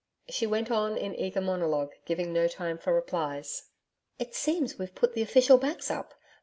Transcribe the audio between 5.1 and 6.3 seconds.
the official backs up.